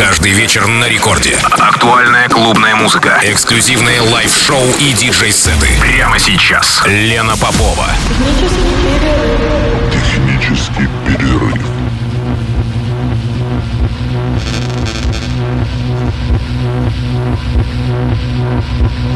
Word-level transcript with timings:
Каждый 0.00 0.30
вечер 0.30 0.66
на 0.66 0.88
рекорде. 0.88 1.36
Актуальная 1.58 2.26
клубная 2.30 2.74
музыка. 2.74 3.20
Эксклюзивные 3.22 4.00
лайв-шоу 4.00 4.64
и 4.78 4.94
диджей-сеты. 4.94 5.68
Прямо 5.78 6.18
сейчас. 6.18 6.82
Лена 6.86 7.36
Попова. 7.36 7.86
Технический 9.92 10.88
перерыв. 11.06 11.52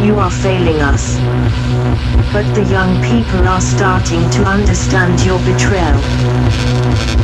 You 0.03 0.19
are 0.19 0.30
failing 0.30 0.82
us. 0.82 1.19
But 2.30 2.45
the 2.55 2.62
young 2.71 3.01
people 3.01 3.48
are 3.48 3.62
starting 3.62 4.29
to 4.32 4.45
understand 4.45 5.19
your 5.25 5.39
betrayal. 5.46 5.98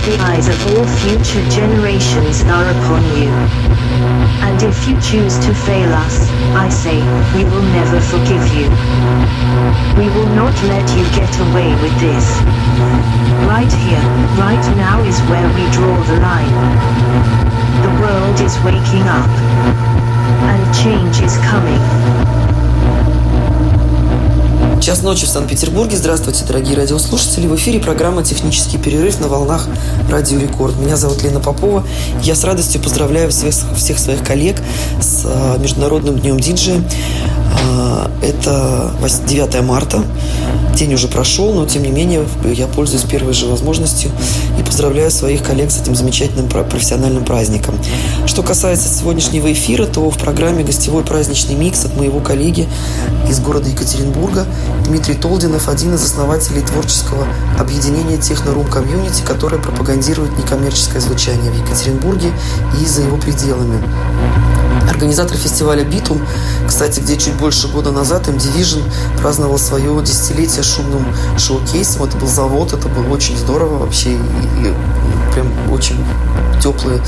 The 0.01 0.17
eyes 0.23 0.49
of 0.49 0.57
all 0.73 0.87
future 1.05 1.45
generations 1.51 2.41
are 2.49 2.65
upon 2.65 3.05
you. 3.21 3.29
And 4.41 4.63
if 4.63 4.89
you 4.89 4.99
choose 5.01 5.37
to 5.45 5.53
fail 5.53 5.93
us, 5.93 6.27
I 6.57 6.71
say, 6.71 6.97
we 7.37 7.45
will 7.45 7.63
never 7.77 8.01
forgive 8.01 8.49
you. 8.57 8.73
We 10.01 10.09
will 10.17 10.33
not 10.35 10.57
let 10.73 10.89
you 10.97 11.05
get 11.13 11.29
away 11.53 11.71
with 11.85 11.93
this. 12.01 12.27
Right 13.45 13.73
here, 13.85 14.01
right 14.41 14.65
now 14.75 15.03
is 15.05 15.21
where 15.29 15.49
we 15.53 15.69
draw 15.71 15.97
the 16.09 16.19
line. 16.25 16.57
The 17.85 17.93
world 18.01 18.41
is 18.41 18.57
waking 18.65 19.05
up. 19.05 19.29
And 20.49 20.61
change 20.83 21.21
is 21.21 21.37
coming. 21.45 22.40
Час 24.81 25.03
ночи 25.03 25.27
в 25.27 25.29
Санкт-Петербурге. 25.29 25.99
Здравствуйте, 25.99 26.43
дорогие 26.47 26.75
радиослушатели. 26.75 27.47
В 27.47 27.55
эфире 27.57 27.81
программа 27.81 28.25
«Технический 28.25 28.79
перерыв» 28.79 29.21
на 29.21 29.29
волнах 29.29 29.69
Радио 30.09 30.39
Рекорд. 30.39 30.75
Меня 30.79 30.97
зовут 30.97 31.23
Лена 31.23 31.39
Попова. 31.39 31.87
Я 32.23 32.35
с 32.35 32.45
радостью 32.45 32.81
поздравляю 32.81 33.31
всех, 33.31 33.53
всех 33.77 33.99
своих 33.99 34.25
коллег 34.25 34.57
с 35.03 35.27
а, 35.27 35.59
Международным 35.59 36.19
днем 36.19 36.41
диджея. 36.41 36.83
А, 37.63 38.11
это 38.23 38.95
9 39.27 39.63
марта. 39.63 40.03
День 40.81 40.95
уже 40.95 41.09
прошел, 41.09 41.53
но 41.53 41.67
тем 41.67 41.83
не 41.83 41.91
менее 41.91 42.27
я 42.55 42.67
пользуюсь 42.67 43.03
первой 43.03 43.35
же 43.35 43.45
возможностью 43.45 44.11
и 44.59 44.63
поздравляю 44.63 45.11
своих 45.11 45.43
коллег 45.43 45.71
с 45.71 45.79
этим 45.79 45.95
замечательным 45.95 46.49
профессиональным 46.49 47.23
праздником. 47.23 47.75
Что 48.25 48.43
касается 48.43 48.89
сегодняшнего 48.89 49.53
эфира, 49.53 49.85
то 49.85 50.09
в 50.09 50.17
программе 50.17 50.65
гостевой 50.65 51.05
праздничный 51.05 51.55
микс 51.55 51.85
от 51.85 51.99
моего 51.99 52.21
коллеги 52.21 52.67
из 53.29 53.41
города 53.41 53.69
Екатеринбурга 53.69 54.47
Дмитрий 54.87 55.17
Толдинов, 55.17 55.69
один 55.69 55.95
из 55.97 56.03
основателей 56.03 56.63
творческого 56.63 57.27
объединения 57.59 58.17
Technoroom 58.17 58.67
Community, 58.67 59.21
которое 59.21 59.61
пропагандирует 59.61 60.39
некоммерческое 60.39 61.03
звучание 61.03 61.53
в 61.53 61.59
Екатеринбурге 61.59 62.33
и 62.81 62.87
за 62.87 63.03
его 63.03 63.19
пределами. 63.19 63.85
Организатор 64.89 65.37
фестиваля 65.37 65.85
«Битум», 65.85 66.21
кстати, 66.67 67.01
где 67.01 67.17
чуть 67.17 67.35
больше 67.35 67.69
года 67.69 67.91
назад 67.91 68.29
M-Division 68.29 68.83
праздновал 69.19 69.59
свое 69.59 70.03
десятилетие 70.03 70.63
шумным 70.63 71.07
шоу-кейсом. 71.39 72.05
Это 72.05 72.17
был 72.17 72.29
завод, 72.29 72.73
это 72.73 72.89
было 72.89 73.13
очень 73.13 73.37
здорово 73.37 73.79
вообще. 73.79 74.11
И, 74.11 74.17
и 74.17 74.75
прям 75.33 75.49
очень 75.71 75.97
теплые 76.61 77.03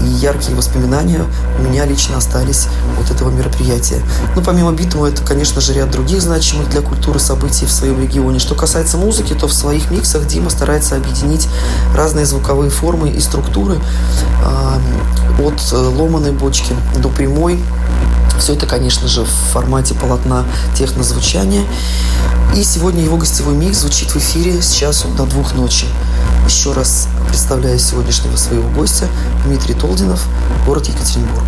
и 0.00 0.06
яркие 0.06 0.56
воспоминания 0.56 1.24
у 1.58 1.62
меня 1.62 1.84
лично 1.86 2.18
остались 2.18 2.66
от 3.00 3.10
этого 3.10 3.30
мероприятия. 3.30 4.02
Ну, 4.34 4.42
помимо 4.42 4.72
Битума, 4.72 5.08
это, 5.08 5.22
конечно 5.22 5.60
же, 5.60 5.72
ряд 5.72 5.90
других 5.90 6.20
значимых 6.20 6.68
для 6.70 6.80
культуры 6.80 7.18
событий 7.18 7.66
в 7.66 7.72
своем 7.72 8.00
регионе. 8.00 8.38
Что 8.38 8.54
касается 8.54 8.96
музыки, 8.96 9.34
то 9.34 9.46
в 9.46 9.52
своих 9.52 9.90
миксах 9.90 10.26
Дима 10.26 10.50
старается 10.50 10.96
объединить 10.96 11.48
разные 11.94 12.26
звуковые 12.26 12.70
формы 12.70 13.10
и 13.10 13.20
структуры 13.20 13.78
от 15.38 15.60
ломаной 15.72 16.32
бочки 16.32 16.74
до 16.96 17.08
прямой. 17.08 17.62
Все 18.38 18.54
это, 18.54 18.66
конечно 18.66 19.08
же, 19.08 19.22
в 19.22 19.52
формате 19.52 19.94
полотна 19.94 20.44
технозвучания. 20.76 21.64
И 22.56 22.64
сегодня 22.64 23.02
его 23.02 23.16
гостевой 23.16 23.54
микс 23.54 23.78
звучит 23.78 24.10
в 24.10 24.16
эфире 24.16 24.60
с 24.60 24.72
часу 24.72 25.08
до 25.16 25.24
двух 25.26 25.54
ночи. 25.54 25.86
Еще 26.46 26.72
раз 26.72 27.08
представляю 27.28 27.78
сегодняшнего 27.78 28.36
своего 28.36 28.68
гостя 28.70 29.08
Дмитрий 29.46 29.74
Толдинов, 29.74 30.24
город 30.66 30.88
Екатеринбург. 30.88 31.44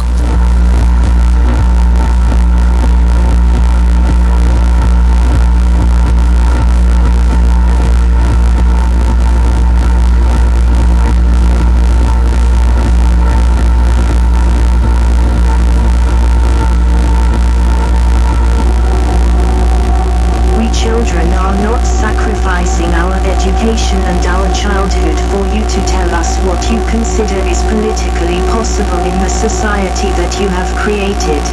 Education 23.45 24.01
and 24.09 24.25
our 24.25 24.49
childhood 24.55 25.19
for 25.29 25.45
you 25.53 25.61
to 25.69 25.81
tell 25.85 26.09
us 26.17 26.41
what 26.49 26.57
you 26.73 26.81
consider 26.89 27.37
is 27.45 27.61
politically 27.69 28.41
possible 28.49 28.97
in 29.05 29.13
the 29.21 29.29
society 29.29 30.09
that 30.17 30.41
you 30.41 30.49
have 30.49 30.73
created. 30.81 31.45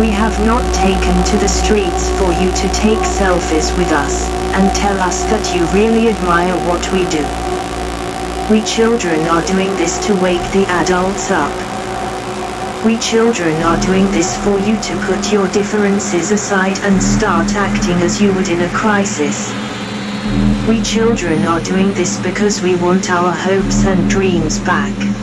We 0.00 0.08
have 0.08 0.32
not 0.46 0.64
taken 0.72 1.12
to 1.28 1.36
the 1.36 1.48
streets 1.48 2.08
for 2.16 2.32
you 2.40 2.48
to 2.48 2.68
take 2.72 3.04
selfies 3.04 3.68
with 3.76 3.92
us 3.92 4.24
and 4.56 4.74
tell 4.74 4.98
us 5.00 5.24
that 5.28 5.44
you 5.52 5.60
really 5.76 6.08
admire 6.08 6.56
what 6.64 6.80
we 6.88 7.04
do. 7.12 7.20
We 8.48 8.64
children 8.64 9.28
are 9.28 9.44
doing 9.44 9.68
this 9.76 10.00
to 10.06 10.16
wake 10.24 10.44
the 10.56 10.64
adults 10.80 11.30
up. 11.30 11.52
We 12.82 12.96
children 12.96 13.60
are 13.62 13.80
doing 13.84 14.10
this 14.10 14.42
for 14.42 14.58
you 14.58 14.80
to 14.80 14.94
put 15.04 15.30
your 15.30 15.48
differences 15.48 16.30
aside 16.32 16.78
and 16.80 16.96
start 17.02 17.52
acting 17.54 18.00
as 18.00 18.22
you 18.22 18.32
would 18.32 18.48
in 18.48 18.62
a 18.62 18.70
crisis. 18.70 19.52
We 20.68 20.80
children 20.82 21.42
are 21.42 21.60
doing 21.60 21.92
this 21.94 22.22
because 22.22 22.62
we 22.62 22.76
want 22.76 23.10
our 23.10 23.32
hopes 23.32 23.84
and 23.84 24.08
dreams 24.08 24.60
back. 24.60 25.21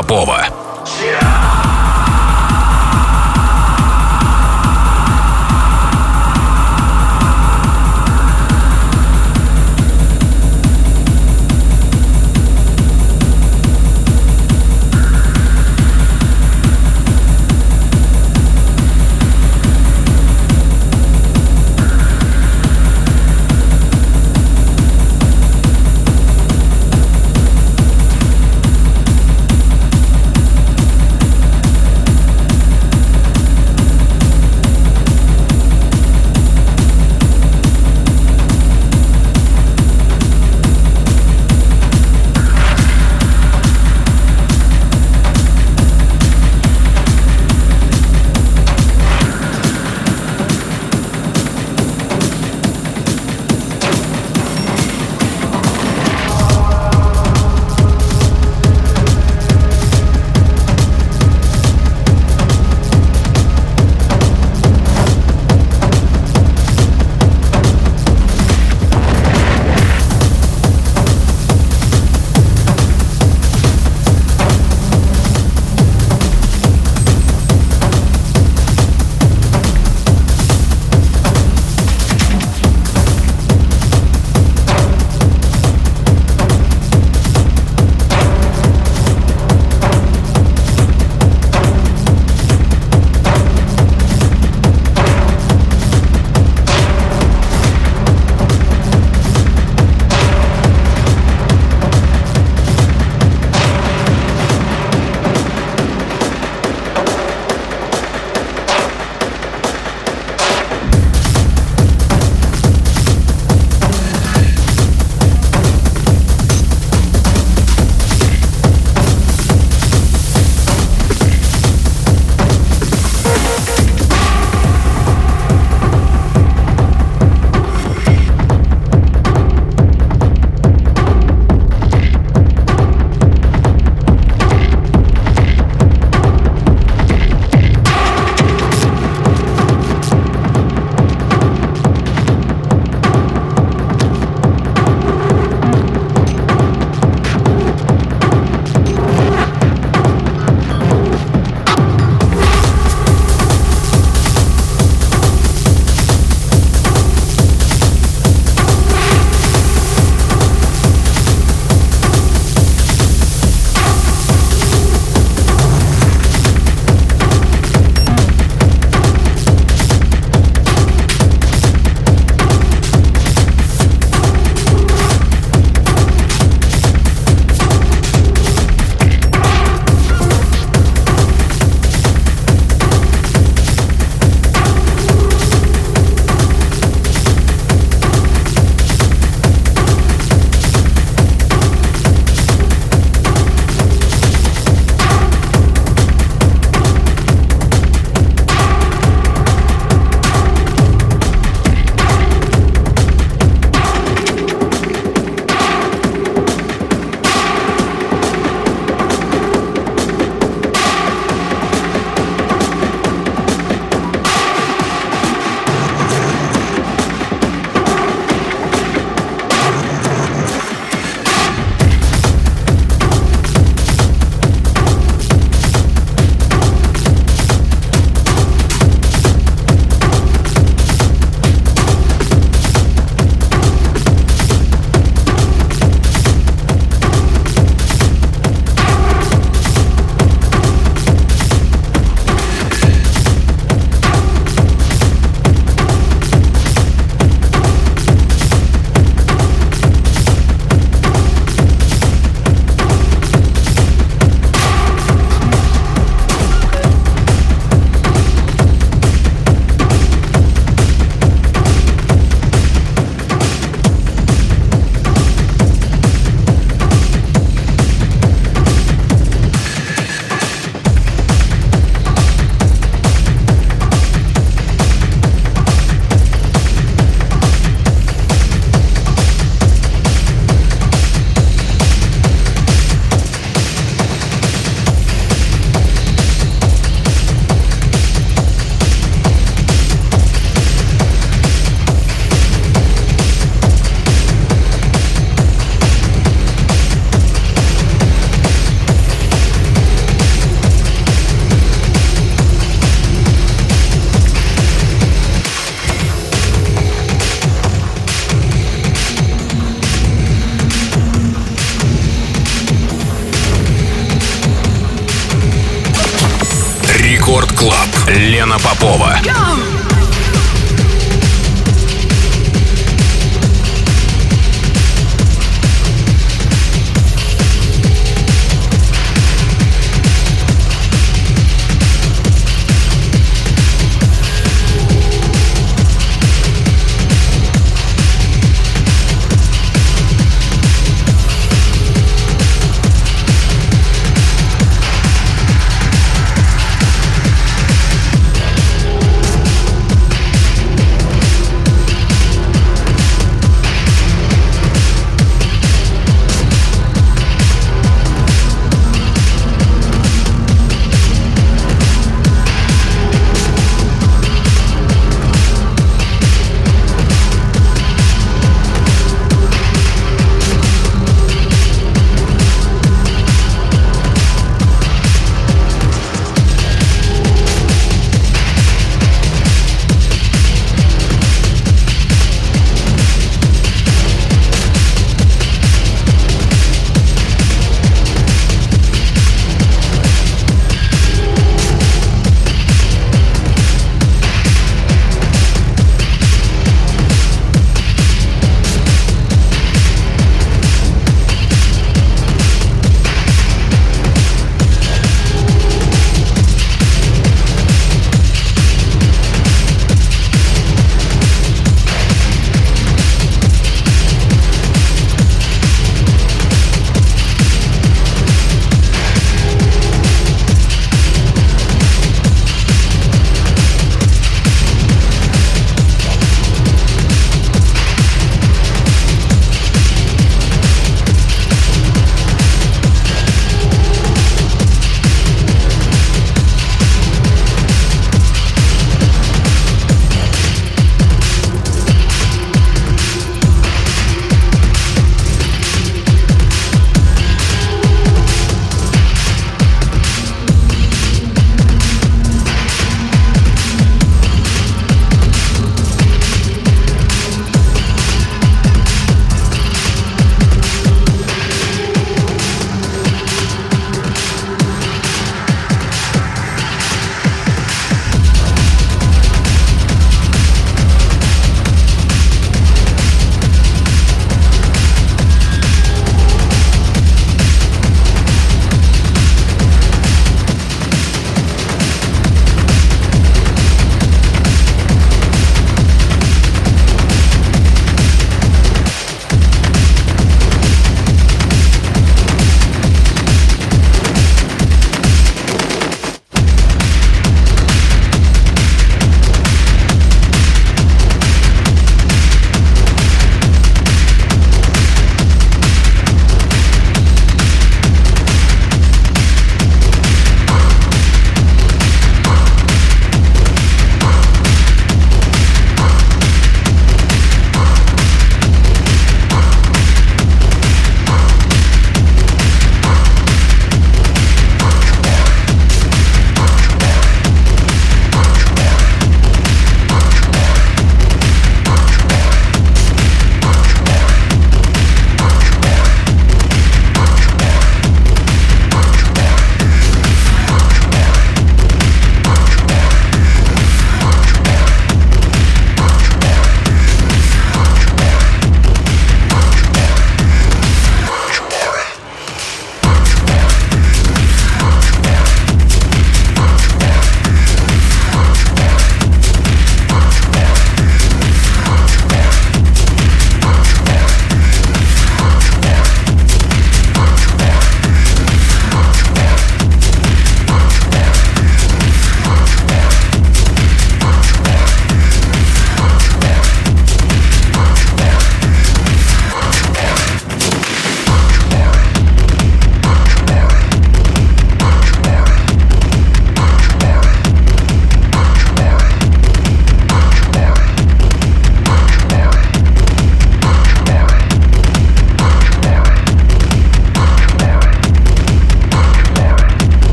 Попова. 0.00 0.49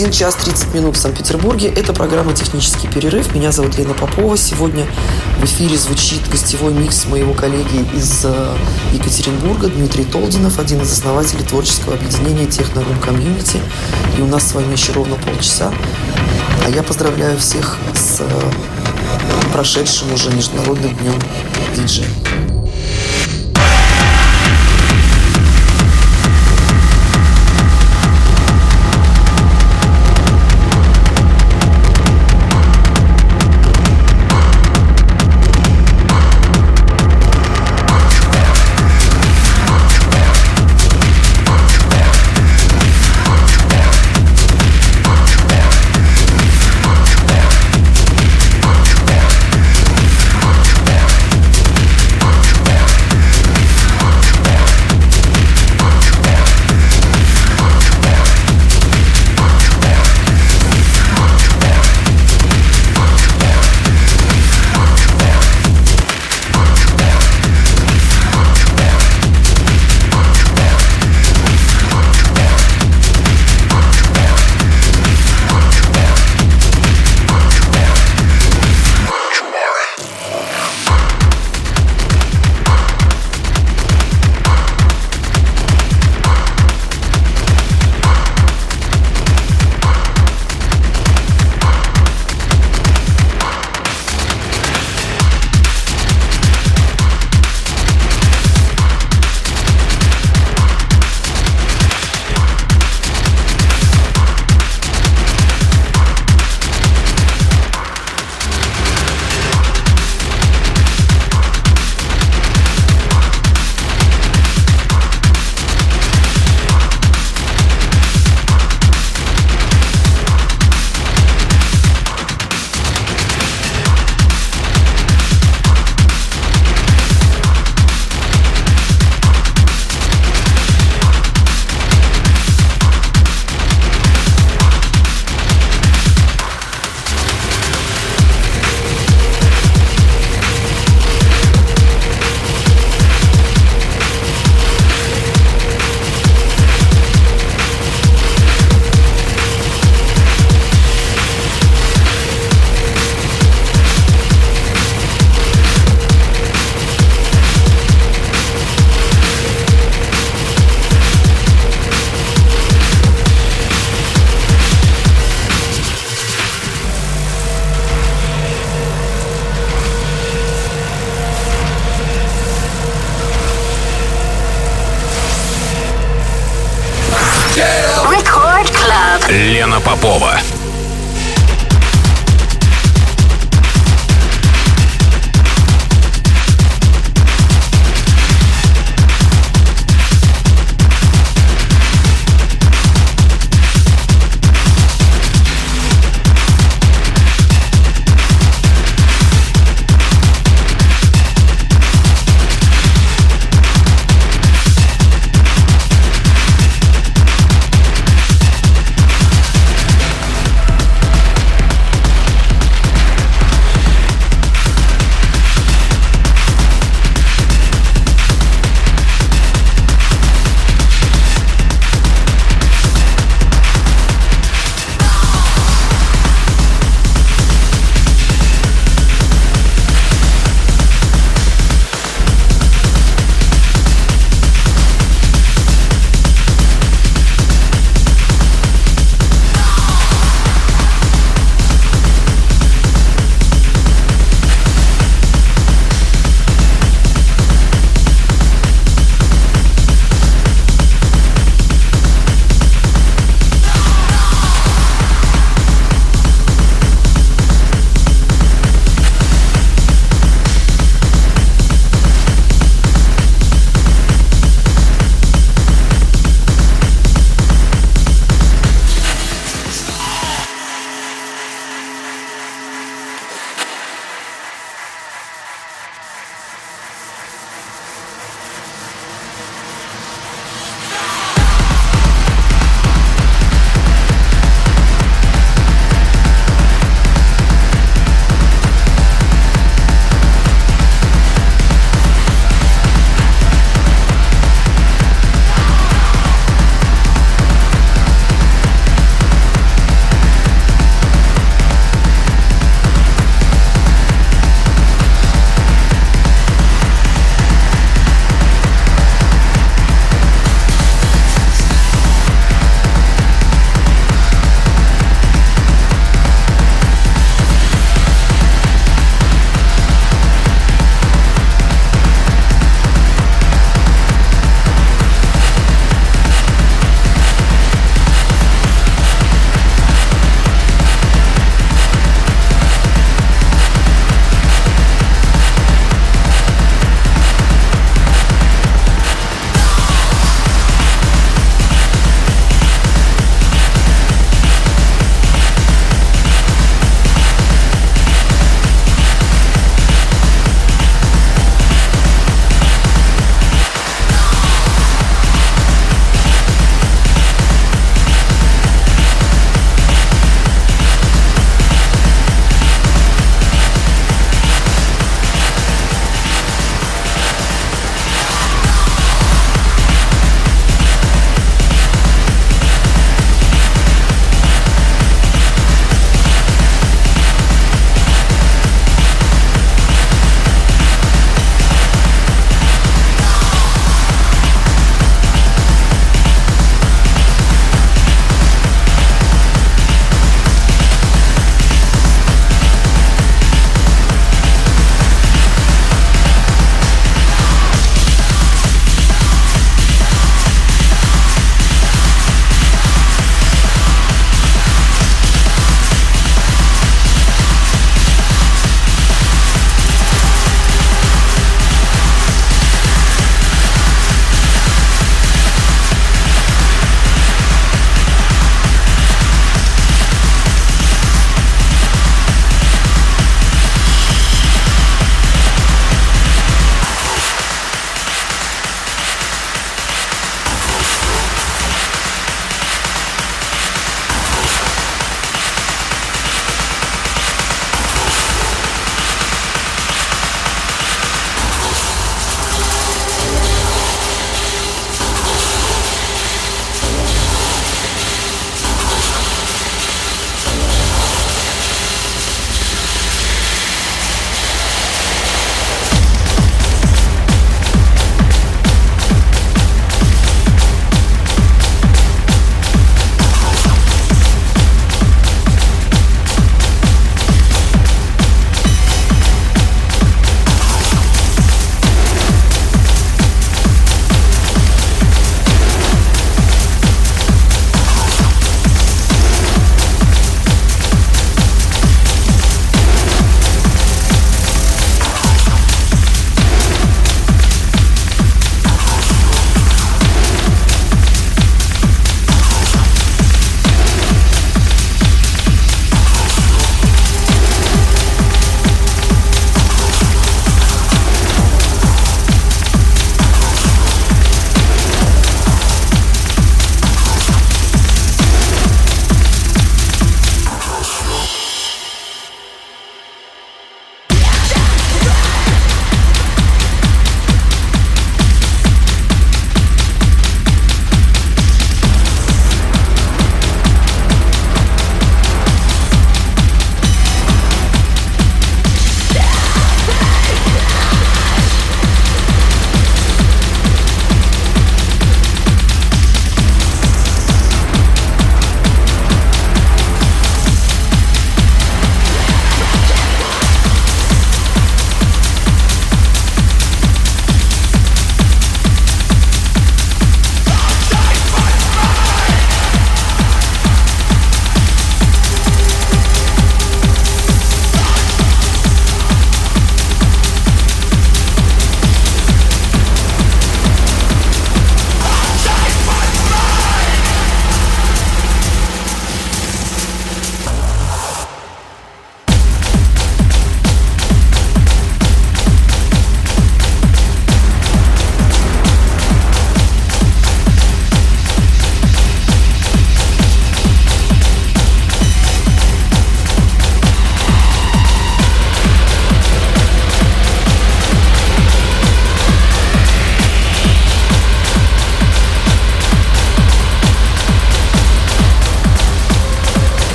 1 0.00 0.12
час 0.12 0.34
30 0.34 0.72
минут 0.72 0.96
в 0.96 0.98
Санкт-Петербурге. 0.98 1.68
Это 1.68 1.92
программа 1.92 2.32
«Технический 2.32 2.88
перерыв». 2.88 3.34
Меня 3.34 3.52
зовут 3.52 3.76
Лена 3.76 3.92
Попова. 3.92 4.34
Сегодня 4.34 4.86
в 5.38 5.44
эфире 5.44 5.76
звучит 5.76 6.26
гостевой 6.30 6.72
микс 6.72 7.04
моего 7.04 7.34
коллеги 7.34 7.86
из 7.94 8.24
э, 8.24 8.56
Екатеринбурга 8.94 9.68
Дмитрий 9.68 10.04
Толдинов, 10.04 10.58
один 10.58 10.80
из 10.80 10.90
основателей 10.90 11.44
творческого 11.44 11.96
объединения 11.96 12.46
Technoroom 12.46 12.98
Community. 12.98 13.60
И 14.16 14.22
у 14.22 14.26
нас 14.26 14.48
с 14.48 14.54
вами 14.54 14.72
еще 14.72 14.92
ровно 14.92 15.16
полчаса. 15.16 15.70
А 16.64 16.70
я 16.70 16.82
поздравляю 16.82 17.36
всех 17.36 17.76
с 17.92 18.20
э, 18.20 18.52
прошедшим 19.52 20.14
уже 20.14 20.30
Международным 20.30 20.96
днем 20.96 21.18
диджея. 21.76 22.08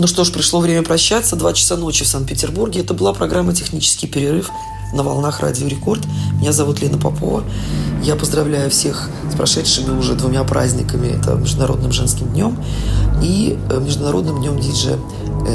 Ну 0.00 0.06
что 0.06 0.24
ж, 0.24 0.32
пришло 0.32 0.60
время 0.60 0.82
прощаться. 0.82 1.36
Два 1.36 1.52
часа 1.52 1.76
ночи 1.76 2.04
в 2.04 2.08
Санкт-Петербурге. 2.08 2.80
Это 2.80 2.94
была 2.94 3.12
программа 3.12 3.52
«Технический 3.52 4.06
перерыв» 4.06 4.50
на 4.94 5.02
волнах 5.02 5.40
Радио 5.40 5.68
Рекорд. 5.68 6.00
Меня 6.40 6.52
зовут 6.52 6.80
Лена 6.80 6.96
Попова. 6.96 7.44
Я 8.02 8.16
поздравляю 8.16 8.70
всех 8.70 9.10
с 9.30 9.34
прошедшими 9.34 9.90
уже 9.98 10.14
двумя 10.14 10.42
праздниками. 10.44 11.08
Это 11.08 11.34
Международным 11.34 11.92
женским 11.92 12.28
днем 12.28 12.56
и 13.22 13.58
э, 13.68 13.78
Международным 13.78 14.40
днем 14.40 14.58
диджея 14.58 14.98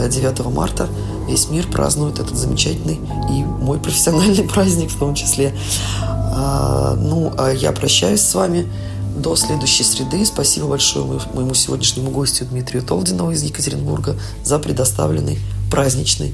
9 0.09 0.39
э, 0.39 0.43
марта. 0.43 0.89
Весь 1.27 1.49
мир 1.49 1.65
празднует 1.65 2.19
этот 2.19 2.37
замечательный 2.37 2.99
и 3.31 3.43
мой 3.43 3.79
профессиональный 3.79 4.43
праздник 4.47 4.91
в 4.91 4.99
том 4.99 5.15
числе. 5.15 5.55
А, 5.99 6.93
ну, 6.95 7.33
а 7.35 7.49
я 7.51 7.71
прощаюсь 7.71 8.21
с 8.21 8.35
вами. 8.35 8.67
До 9.15 9.35
следующей 9.35 9.83
среды. 9.83 10.25
Спасибо 10.25 10.67
большое 10.67 11.21
моему 11.33 11.53
сегодняшнему 11.53 12.11
гостю 12.11 12.45
Дмитрию 12.45 12.83
Толдинову 12.83 13.31
из 13.31 13.43
Екатеринбурга 13.43 14.17
за 14.43 14.59
предоставленный 14.59 15.39
праздничный 15.71 16.33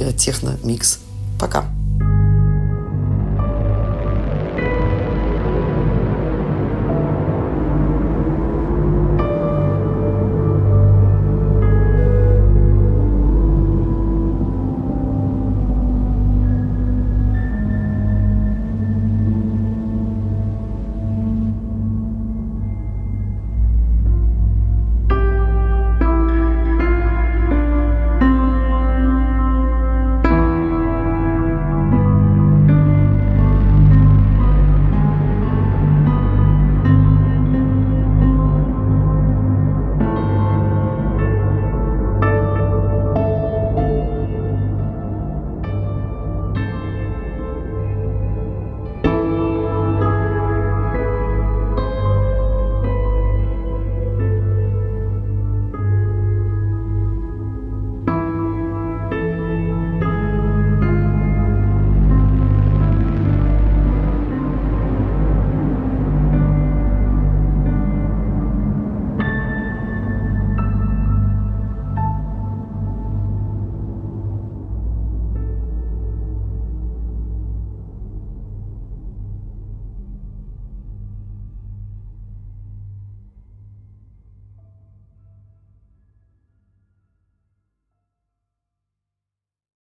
э, 0.00 0.12
техно-микс. 0.12 1.00
Пока. 1.38 1.77